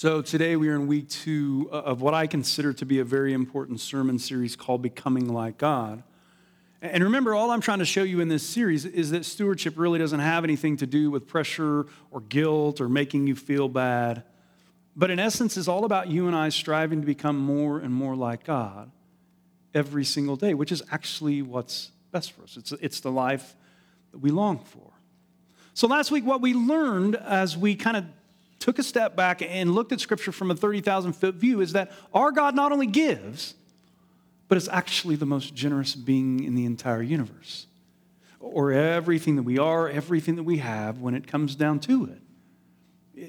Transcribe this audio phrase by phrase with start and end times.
[0.00, 3.04] So, today we are in week two uh, of what I consider to be a
[3.04, 6.02] very important sermon series called Becoming Like God.
[6.80, 9.98] And remember, all I'm trying to show you in this series is that stewardship really
[9.98, 14.22] doesn't have anything to do with pressure or guilt or making you feel bad.
[14.96, 18.16] But in essence, it's all about you and I striving to become more and more
[18.16, 18.90] like God
[19.74, 22.56] every single day, which is actually what's best for us.
[22.56, 23.54] It's, it's the life
[24.12, 24.92] that we long for.
[25.74, 28.06] So, last week, what we learned as we kind of
[28.60, 31.90] took a step back and looked at Scripture from a 30,000 foot view is that
[32.14, 33.54] our God not only gives,
[34.48, 37.66] but is actually the most generous being in the entire universe.
[38.38, 42.20] Or everything that we are, everything that we have, when it comes down to it,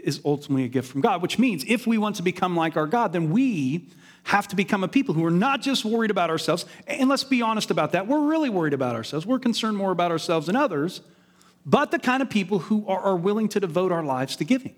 [0.04, 2.88] is ultimately a gift from God, which means if we want to become like our
[2.88, 3.88] God, then we
[4.24, 6.66] have to become a people who are not just worried about ourselves.
[6.88, 8.08] And let's be honest about that.
[8.08, 9.26] We're really worried about ourselves.
[9.26, 11.02] We're concerned more about ourselves than others,
[11.66, 14.76] but the kind of people who are, willing to devote our lives to giving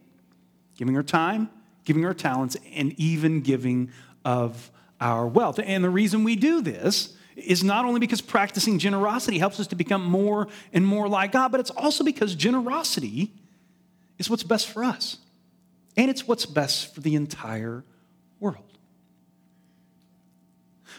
[0.75, 1.49] giving our time,
[1.85, 3.91] giving our talents, and even giving
[4.25, 5.59] of our wealth.
[5.63, 9.75] And the reason we do this is not only because practicing generosity helps us to
[9.75, 13.31] become more and more like God, but it's also because generosity
[14.17, 15.17] is what's best for us.
[15.97, 17.83] And it's what's best for the entire
[18.39, 18.77] world.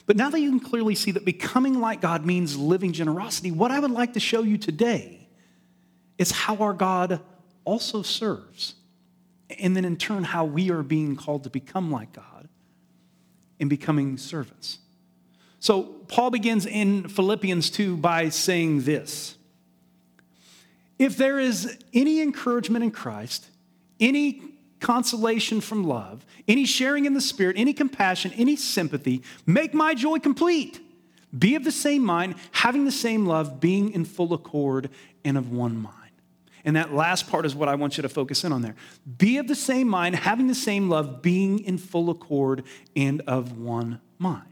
[0.06, 3.70] But now that you can clearly see that becoming like God means living generosity, what
[3.70, 5.28] I would like to show you today
[6.18, 7.20] is how our God
[7.64, 8.74] also serves
[9.58, 12.48] and then in turn, how we are being called to become like God
[13.58, 14.78] in becoming servants.
[15.60, 19.36] So, Paul begins in Philippians 2 by saying this
[20.98, 23.48] If there is any encouragement in Christ,
[23.98, 24.42] any
[24.80, 30.18] consolation from love, any sharing in the Spirit, any compassion, any sympathy, make my joy
[30.18, 30.80] complete.
[31.36, 34.90] Be of the same mind, having the same love, being in full accord
[35.24, 36.03] and of one mind.
[36.64, 38.74] And that last part is what I want you to focus in on there.
[39.18, 42.64] Be of the same mind, having the same love, being in full accord
[42.96, 44.48] and of one mind.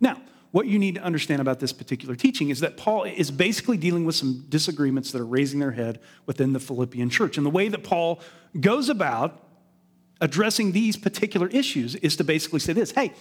[0.00, 3.76] Now, what you need to understand about this particular teaching is that Paul is basically
[3.76, 7.36] dealing with some disagreements that are raising their head within the Philippian church.
[7.36, 8.20] And the way that Paul
[8.58, 9.44] goes about
[10.20, 13.12] addressing these particular issues is to basically say this hey,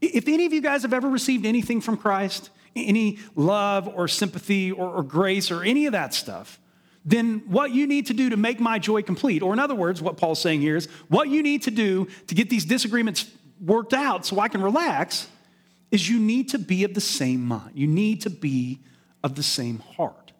[0.00, 4.72] if any of you guys have ever received anything from Christ, any love or sympathy
[4.72, 6.58] or, or grace or any of that stuff,
[7.04, 10.00] then what you need to do to make my joy complete, or in other words,
[10.00, 13.92] what Paul's saying here is what you need to do to get these disagreements worked
[13.92, 15.28] out so I can relax
[15.90, 17.72] is you need to be of the same mind.
[17.74, 18.80] You need to be
[19.22, 20.32] of the same heart.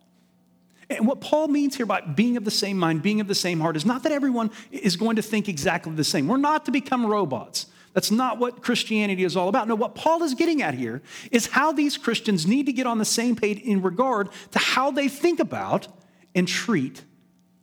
[0.91, 3.61] And what Paul means here by being of the same mind, being of the same
[3.61, 6.29] heart, is not that everyone is going to think exactly the same.
[6.29, 7.67] We're not to become robots.
[7.95, 9.69] That's not what Christianity is all about.
[9.69, 12.99] No, what Paul is getting at here is how these Christians need to get on
[12.99, 15.87] the same page in regard to how they think about
[16.35, 17.03] and treat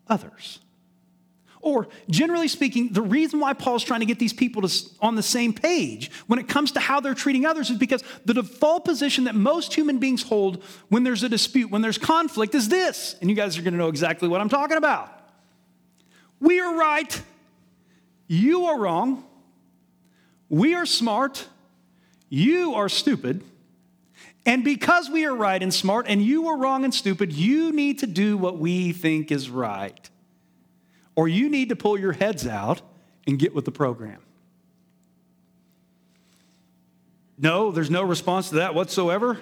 [0.07, 0.59] others.
[1.63, 5.21] Or, generally speaking, the reason why Paul's trying to get these people to, on the
[5.21, 9.25] same page when it comes to how they're treating others is because the default position
[9.25, 13.15] that most human beings hold when there's a dispute, when there's conflict, is this.
[13.21, 15.11] And you guys are going to know exactly what I'm talking about.
[16.39, 17.21] We are right,
[18.27, 19.23] you are wrong,
[20.49, 21.47] we are smart,
[22.27, 23.43] you are stupid.
[24.45, 27.99] And because we are right and smart and you are wrong and stupid, you need
[27.99, 30.09] to do what we think is right.
[31.15, 32.81] Or you need to pull your heads out
[33.27, 34.21] and get with the program.
[37.37, 39.39] No, there's no response to that whatsoever.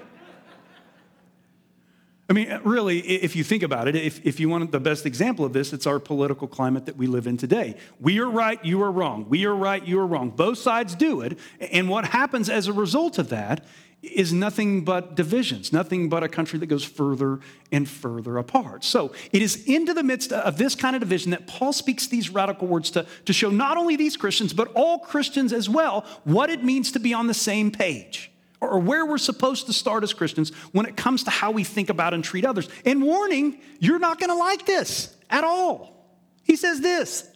[2.29, 5.45] I mean, really, if you think about it, if, if you want the best example
[5.45, 7.75] of this, it's our political climate that we live in today.
[7.99, 9.25] We are right, you are wrong.
[9.27, 10.29] We are right, you are wrong.
[10.29, 11.39] Both sides do it.
[11.59, 13.65] And what happens as a result of that
[14.03, 17.39] is nothing but divisions, nothing but a country that goes further
[17.71, 18.83] and further apart.
[18.83, 22.29] So it is into the midst of this kind of division that Paul speaks these
[22.29, 26.51] radical words to, to show not only these Christians, but all Christians as well, what
[26.51, 30.13] it means to be on the same page or where we're supposed to start as
[30.13, 32.67] Christians when it comes to how we think about and treat others.
[32.85, 35.95] And warning, you're not going to like this at all.
[36.43, 37.29] He says this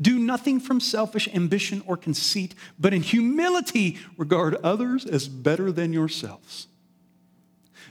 [0.00, 5.92] do nothing from selfish ambition or conceit, but in humility regard others as better than
[5.92, 6.68] yourselves.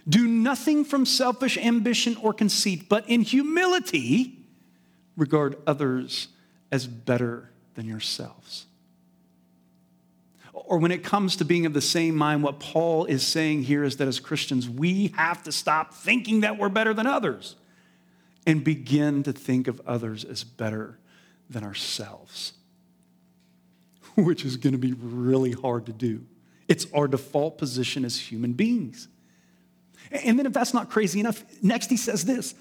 [0.08, 4.38] Do nothing from selfish ambition or conceit, but in humility
[5.18, 6.30] regard others
[6.72, 8.67] as better than yourselves.
[10.68, 13.86] Or when it comes to being of the same mind, what Paul is saying here
[13.86, 17.56] is that as Christians, we have to stop thinking that we're better than others
[18.46, 21.00] and begin to think of others as better
[21.50, 22.52] than ourselves,
[24.16, 26.26] which is going to be really hard to do.
[26.68, 29.08] It's our default position as human beings.
[30.12, 32.56] And then, if that's not crazy enough, next he says this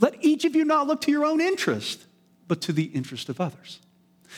[0.00, 2.06] let each of you not look to your own interest,
[2.48, 3.78] but to the interest of others.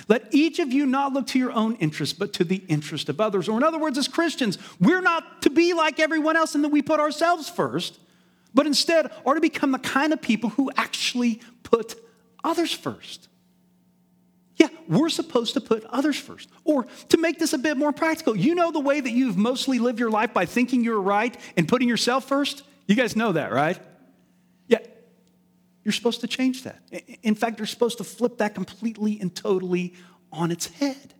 [0.09, 3.21] Let each of you not look to your own interest, but to the interest of
[3.21, 3.49] others.
[3.49, 6.69] Or, in other words, as Christians, we're not to be like everyone else in that
[6.69, 7.99] we put ourselves first,
[8.53, 11.97] but instead are to become the kind of people who actually put
[12.43, 13.29] others first.
[14.57, 16.49] Yeah, we're supposed to put others first.
[16.65, 19.79] Or to make this a bit more practical, you know the way that you've mostly
[19.79, 22.63] lived your life by thinking you're right and putting yourself first?
[22.87, 23.79] You guys know that, right?
[25.85, 26.81] You're supposed to change that.
[27.23, 29.95] In fact, you're supposed to flip that completely and totally
[30.33, 31.15] on its head.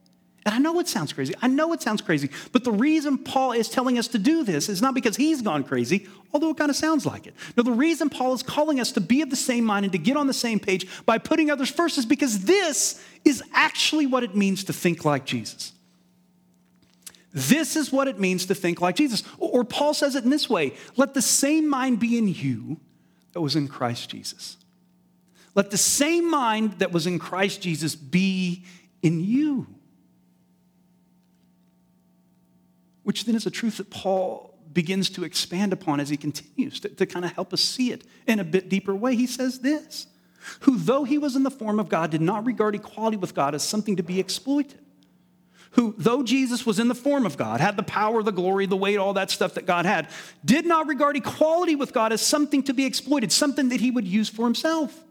[0.47, 1.35] And I know it sounds crazy.
[1.41, 2.29] I know it sounds crazy.
[2.53, 5.65] But the reason Paul is telling us to do this is not because he's gone
[5.65, 7.35] crazy, although it kind of sounds like it.
[7.57, 9.99] No, the reason Paul is calling us to be of the same mind and to
[9.99, 14.23] get on the same page by putting others first is because this is actually what
[14.23, 15.73] it means to think like Jesus.
[17.33, 19.23] This is what it means to think like Jesus.
[19.39, 22.79] Or Paul says it in this way let the same mind be in you
[23.35, 24.57] that was in Christ Jesus.
[25.55, 28.65] Let the same mind that was in Christ Jesus be
[29.03, 29.67] in you.
[33.05, 36.89] which then is a truth that Paul begins to expand upon as he continues to,
[36.89, 39.15] to kind of help us see it in a bit deeper way.
[39.15, 40.09] He says this
[40.61, 43.55] Who, though he was in the form of God, did not regard equality with God
[43.55, 44.81] as something to be exploited.
[45.75, 48.77] Who, though Jesus was in the form of God, had the power, the glory, the
[48.77, 50.09] weight, all that stuff that God had,
[50.45, 54.07] did not regard equality with God as something to be exploited, something that he would
[54.07, 55.05] use for himself.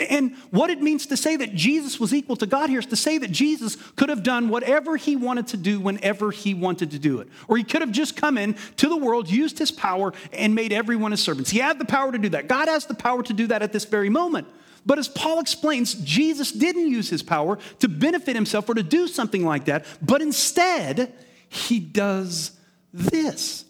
[0.00, 2.96] And what it means to say that Jesus was equal to God here is to
[2.96, 6.98] say that Jesus could have done whatever he wanted to do whenever he wanted to
[6.98, 7.28] do it.
[7.48, 10.72] Or he could have just come in to the world, used his power, and made
[10.72, 11.50] everyone his servants.
[11.50, 12.48] He had the power to do that.
[12.48, 14.46] God has the power to do that at this very moment.
[14.84, 19.06] But as Paul explains, Jesus didn't use his power to benefit himself or to do
[19.06, 21.12] something like that, but instead,
[21.48, 22.52] he does
[22.92, 23.64] this,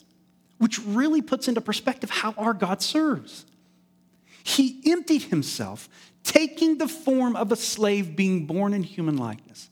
[0.58, 3.44] which really puts into perspective how our God serves.
[4.42, 5.88] He emptied himself
[6.24, 9.68] taking the form of a slave, being born in human likeness.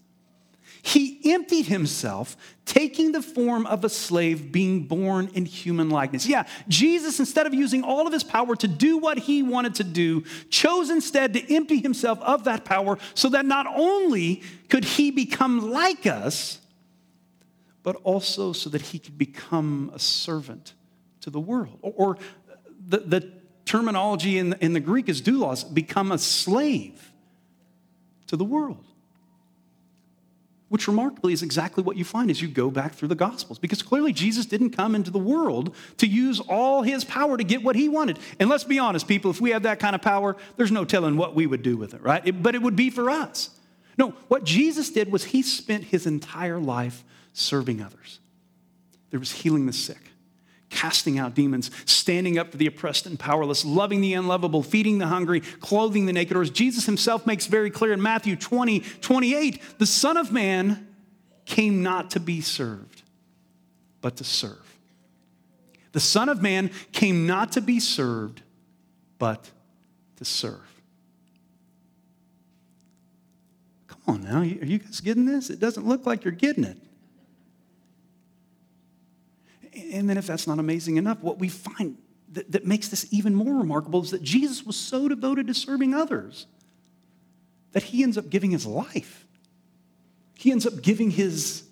[0.83, 6.27] He emptied himself, taking the form of a slave, being born in human likeness.
[6.27, 9.85] Yeah, Jesus, instead of using all of his power to do what he wanted to
[9.85, 15.11] do, chose instead to empty himself of that power so that not only could he
[15.11, 16.61] become like us,
[17.83, 20.75] but also so that he could become a servant
[21.21, 21.79] to the world.
[21.83, 22.19] Or,
[22.87, 23.33] the, the
[23.65, 27.13] terminology in, in the Greek is doulos, become a slave
[28.27, 28.85] to the world.
[30.71, 33.59] Which remarkably is exactly what you find as you go back through the Gospels.
[33.59, 37.63] Because clearly Jesus didn't come into the world to use all his power to get
[37.63, 38.19] what he wanted.
[38.39, 41.17] And let's be honest, people, if we had that kind of power, there's no telling
[41.17, 42.25] what we would do with it, right?
[42.25, 43.51] It, but it would be for us.
[43.99, 48.21] No, what Jesus did was he spent his entire life serving others.
[49.11, 50.10] There was healing the sick,
[50.71, 55.09] casting out demons, standing up for the oppressed and powerless, loving the unlovable, feeding the
[55.09, 56.37] hungry, clothing the naked.
[56.37, 60.87] Or as Jesus himself makes very clear in Matthew 20, 28, the Son of Man
[61.45, 63.03] came not to be served,
[64.01, 64.57] but to serve.
[65.93, 68.43] The Son of Man came not to be served,
[69.19, 69.51] but
[70.17, 70.61] to serve.
[73.89, 75.51] Come on now, are you guys getting this?
[75.51, 76.79] It doesn't look like you're getting it.
[79.75, 81.97] And then, if that's not amazing enough, what we find
[82.33, 85.95] that, that makes this even more remarkable is that Jesus was so devoted to serving
[85.95, 86.47] others
[87.73, 89.27] that he ends up giving his life.
[90.35, 91.65] He ends up giving his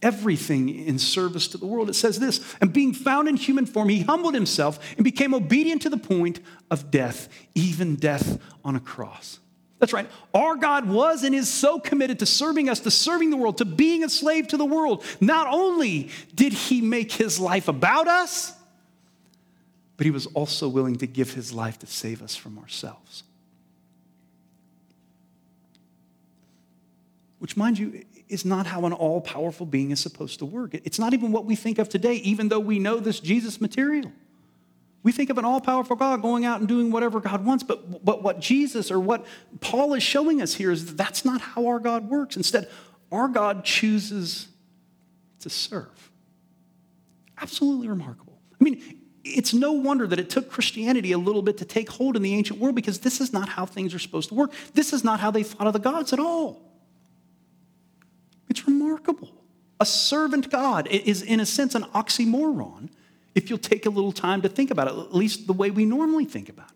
[0.00, 1.88] everything in service to the world.
[1.90, 5.82] It says this, and being found in human form, he humbled himself and became obedient
[5.82, 6.40] to the point
[6.70, 9.40] of death, even death on a cross.
[9.78, 10.10] That's right.
[10.34, 13.64] Our God was and is so committed to serving us, to serving the world, to
[13.64, 15.04] being a slave to the world.
[15.20, 18.54] Not only did he make his life about us,
[19.96, 23.22] but he was also willing to give his life to save us from ourselves.
[27.38, 30.74] Which, mind you, is not how an all powerful being is supposed to work.
[30.74, 34.12] It's not even what we think of today, even though we know this Jesus material.
[35.08, 38.04] We think of an all powerful God going out and doing whatever God wants, but,
[38.04, 39.24] but what Jesus or what
[39.58, 42.36] Paul is showing us here is that that's not how our God works.
[42.36, 42.68] Instead,
[43.10, 44.48] our God chooses
[45.40, 46.10] to serve.
[47.40, 48.38] Absolutely remarkable.
[48.60, 52.14] I mean, it's no wonder that it took Christianity a little bit to take hold
[52.14, 54.52] in the ancient world because this is not how things are supposed to work.
[54.74, 56.60] This is not how they thought of the gods at all.
[58.50, 59.32] It's remarkable.
[59.80, 62.90] a servant God is, in a sense, an oxymoron
[63.34, 65.84] if you'll take a little time to think about it, at least the way we
[65.84, 66.74] normally think about it.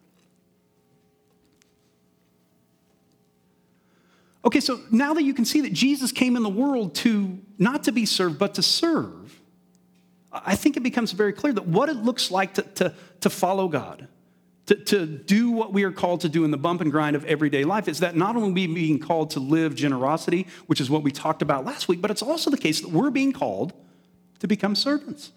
[4.45, 7.85] Okay, so now that you can see that Jesus came in the world to not
[7.85, 9.41] to be served, but to serve,
[10.33, 13.69] I think it becomes very clear that what it looks like to, to, to follow
[13.69, 14.09] God,
[14.67, 17.25] to, to do what we are called to do in the bump and grind of
[17.27, 20.91] everyday life is that not only are we being called to live generosity, which is
[20.91, 23.73] what we talked about last week, but it's also the case that we're being called
[24.41, 25.31] to become servants.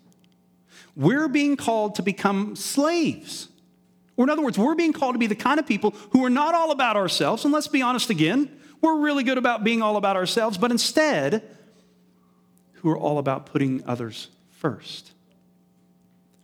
[0.96, 3.50] We're being called to become slaves.
[4.18, 6.30] Or, in other words, we're being called to be the kind of people who are
[6.30, 7.44] not all about ourselves.
[7.44, 8.50] And let's be honest again,
[8.82, 11.44] we're really good about being all about ourselves, but instead,
[12.74, 15.15] who are all about putting others first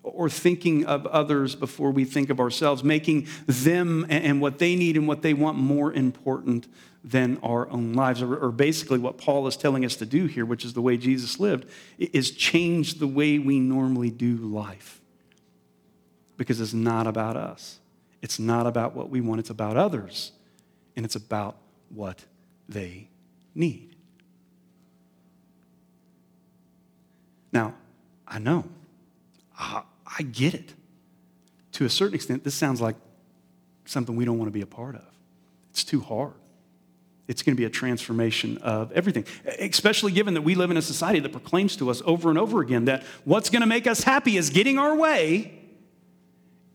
[0.03, 4.97] or thinking of others before we think of ourselves, making them and what they need
[4.97, 6.67] and what they want more important
[7.03, 8.21] than our own lives.
[8.21, 11.39] Or, basically, what Paul is telling us to do here, which is the way Jesus
[11.39, 11.67] lived,
[11.97, 15.01] is change the way we normally do life.
[16.37, 17.79] Because it's not about us,
[18.21, 20.31] it's not about what we want, it's about others,
[20.95, 21.57] and it's about
[21.89, 22.25] what
[22.67, 23.07] they
[23.53, 23.95] need.
[27.53, 27.75] Now,
[28.27, 28.65] I know.
[30.17, 30.73] I get it.
[31.73, 32.95] To a certain extent, this sounds like
[33.85, 35.05] something we don't want to be a part of.
[35.69, 36.33] It's too hard.
[37.27, 39.25] It's going to be a transformation of everything,
[39.59, 42.59] especially given that we live in a society that proclaims to us over and over
[42.59, 45.57] again that what's going to make us happy is getting our way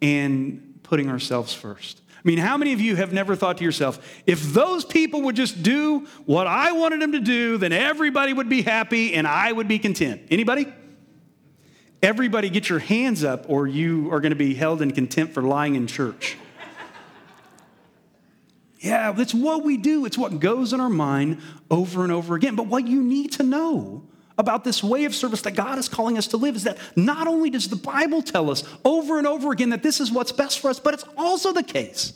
[0.00, 2.00] and putting ourselves first.
[2.14, 5.37] I mean, how many of you have never thought to yourself, if those people would
[5.37, 9.52] just do what I wanted them to do, then everybody would be happy and I
[9.52, 10.23] would be content?
[10.31, 10.73] Anybody?
[12.03, 15.43] Everybody get your hands up, or you are going to be held in contempt for
[15.43, 16.37] lying in church.
[18.81, 20.05] yeah, that's what we do.
[20.05, 22.55] It's what goes in our mind over and over again.
[22.55, 24.05] But what you need to know
[24.38, 27.26] about this way of service that God is calling us to live is that not
[27.26, 30.61] only does the Bible tell us over and over again that this is what's best
[30.61, 32.12] for us, but it's also the case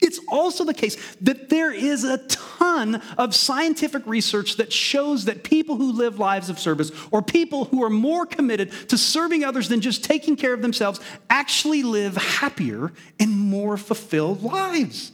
[0.00, 5.42] it's also the case that there is a ton of scientific research that shows that
[5.42, 9.68] people who live lives of service or people who are more committed to serving others
[9.68, 11.00] than just taking care of themselves
[11.30, 15.12] actually live happier and more fulfilled lives.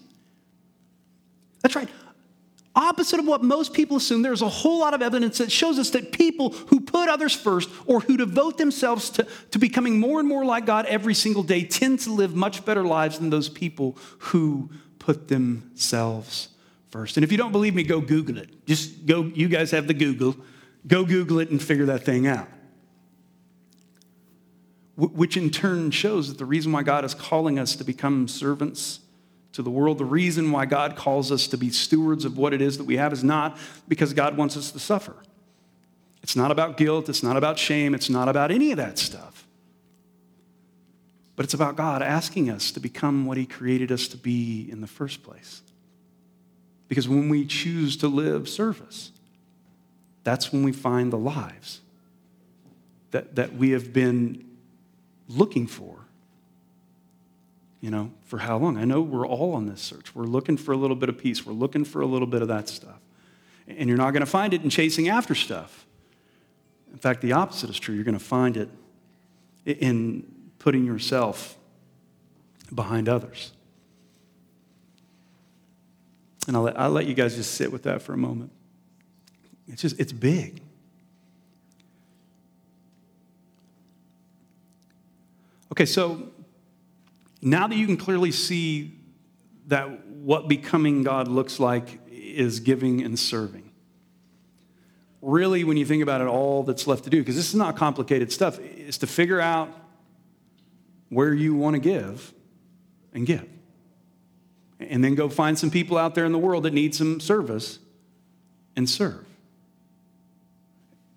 [1.62, 1.88] That's right.
[2.74, 5.90] Opposite of what most people assume, there's a whole lot of evidence that shows us
[5.90, 10.28] that people who put others first or who devote themselves to, to becoming more and
[10.28, 13.98] more like God every single day tend to live much better lives than those people
[14.18, 16.48] who put themselves
[16.90, 17.18] first.
[17.18, 18.64] And if you don't believe me, go Google it.
[18.64, 20.34] Just go, you guys have the Google.
[20.86, 22.48] Go Google it and figure that thing out.
[24.96, 29.00] Which in turn shows that the reason why God is calling us to become servants
[29.52, 29.98] to the world.
[29.98, 32.96] The reason why God calls us to be stewards of what it is that we
[32.96, 35.14] have is not because God wants us to suffer.
[36.22, 39.46] It's not about guilt, it's not about shame, it's not about any of that stuff.
[41.34, 44.80] But it's about God asking us to become what He created us to be in
[44.80, 45.62] the first place.
[46.88, 49.12] Because when we choose to live service,
[50.24, 51.80] that's when we find the lives
[53.10, 54.44] that, that we have been
[55.28, 55.91] looking for
[57.82, 58.78] you know, for how long?
[58.78, 60.14] I know we're all on this search.
[60.14, 61.44] We're looking for a little bit of peace.
[61.44, 63.00] We're looking for a little bit of that stuff.
[63.66, 65.84] And you're not going to find it in chasing after stuff.
[66.92, 67.94] In fact, the opposite is true.
[67.94, 68.68] You're going to find it
[69.66, 70.24] in
[70.60, 71.58] putting yourself
[72.72, 73.50] behind others.
[76.46, 78.52] And I'll let, I'll let you guys just sit with that for a moment.
[79.66, 80.62] It's just, it's big.
[85.72, 86.31] Okay, so
[87.42, 88.98] now that you can clearly see
[89.66, 93.70] that what becoming God looks like is giving and serving.
[95.20, 97.76] Really, when you think about it, all that's left to do, because this is not
[97.76, 99.68] complicated stuff, is to figure out
[101.08, 102.32] where you want to give
[103.12, 103.48] and give.
[104.80, 107.78] And then go find some people out there in the world that need some service
[108.74, 109.24] and serve,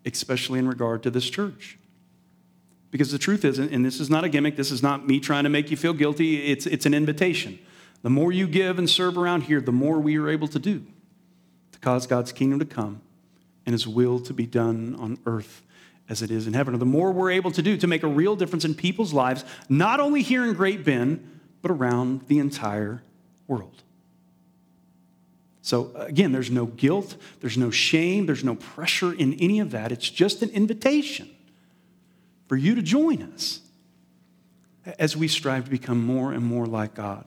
[0.05, 1.79] especially in regard to this church.
[2.95, 5.43] Because the truth is, and this is not a gimmick, this is not me trying
[5.43, 7.59] to make you feel guilty, it's, it's an invitation.
[8.03, 10.81] The more you give and serve around here, the more we are able to do
[11.73, 13.01] to cause God's kingdom to come
[13.65, 15.61] and his will to be done on earth
[16.07, 16.73] as it is in heaven.
[16.73, 19.43] Or the more we're able to do to make a real difference in people's lives,
[19.67, 23.03] not only here in Great Bend, but around the entire
[23.45, 23.83] world.
[25.61, 29.91] So, again, there's no guilt, there's no shame, there's no pressure in any of that.
[29.91, 31.34] It's just an invitation
[32.47, 33.59] for you to join us
[34.99, 37.25] as we strive to become more and more like God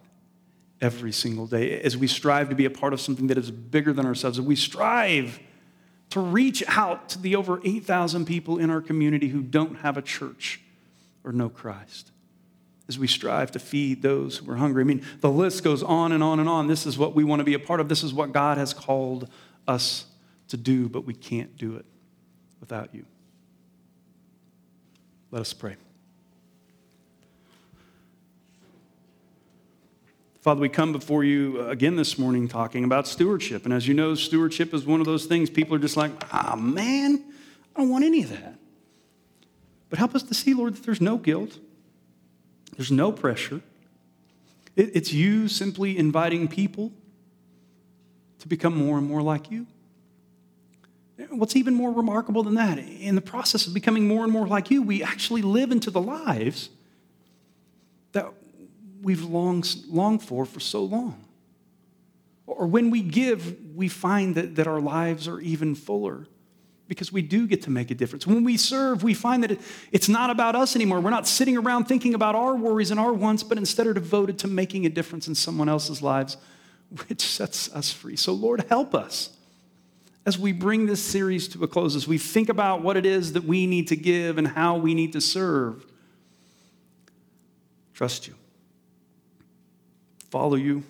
[0.80, 3.92] every single day, as we strive to be a part of something that is bigger
[3.92, 5.40] than ourselves, as we strive
[6.10, 10.02] to reach out to the over 8,000 people in our community who don't have a
[10.02, 10.60] church
[11.24, 12.12] or know Christ
[12.88, 14.82] as we strive to feed those who are hungry.
[14.82, 16.68] I mean, the list goes on and on and on.
[16.68, 17.88] This is what we want to be a part of.
[17.88, 19.28] This is what God has called
[19.66, 20.06] us
[20.48, 21.84] to do, but we can't do it
[22.60, 23.04] without you.
[25.30, 25.76] Let us pray.
[30.40, 33.64] Father, we come before you again this morning talking about stewardship.
[33.64, 36.56] And as you know, stewardship is one of those things people are just like, ah,
[36.56, 37.22] man,
[37.76, 38.54] I don't want any of that.
[39.90, 41.58] But help us to see, Lord, that there's no guilt,
[42.76, 43.60] there's no pressure.
[44.76, 46.92] It's you simply inviting people
[48.38, 49.66] to become more and more like you.
[51.30, 54.70] What's even more remarkable than that, in the process of becoming more and more like
[54.70, 56.70] you, we actually live into the lives
[58.12, 58.32] that
[59.02, 61.24] we've longed, longed for for so long.
[62.46, 66.26] Or when we give, we find that, that our lives are even fuller
[66.86, 68.26] because we do get to make a difference.
[68.26, 69.60] When we serve, we find that it,
[69.92, 71.00] it's not about us anymore.
[71.00, 74.38] We're not sitting around thinking about our worries and our wants, but instead are devoted
[74.40, 76.38] to making a difference in someone else's lives,
[77.08, 78.16] which sets us free.
[78.16, 79.36] So, Lord, help us
[80.28, 83.32] as we bring this series to a close, as we think about what it is
[83.32, 85.86] that we need to give and how we need to serve.
[87.94, 88.34] Trust you,
[90.30, 90.84] follow you,